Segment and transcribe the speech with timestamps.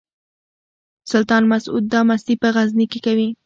[1.11, 3.27] سلطان مسعود دا مستي په غزني کې کوي.